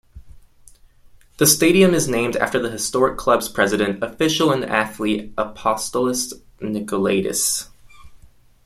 [1.37, 7.69] The stadium is named after the historic club's president, official and athlete Apostolos Nikolaidis.